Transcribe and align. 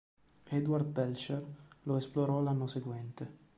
Edward 0.49 0.87
Belcher 0.89 1.45
lo 1.83 1.95
esplorò 1.95 2.41
l'anno 2.41 2.65
seguente. 2.65 3.37